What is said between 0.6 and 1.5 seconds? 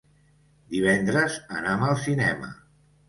Divendres